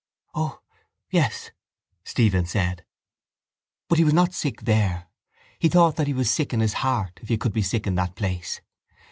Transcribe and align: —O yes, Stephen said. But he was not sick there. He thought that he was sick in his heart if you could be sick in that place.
—O 0.33 0.59
yes, 1.11 1.51
Stephen 2.03 2.47
said. 2.47 2.83
But 3.87 3.99
he 3.99 4.03
was 4.03 4.15
not 4.15 4.33
sick 4.33 4.61
there. 4.61 5.05
He 5.59 5.69
thought 5.69 5.95
that 5.97 6.07
he 6.07 6.13
was 6.13 6.27
sick 6.31 6.55
in 6.55 6.59
his 6.59 6.73
heart 6.81 7.19
if 7.21 7.29
you 7.29 7.37
could 7.37 7.53
be 7.53 7.61
sick 7.61 7.85
in 7.85 7.93
that 7.93 8.15
place. 8.15 8.61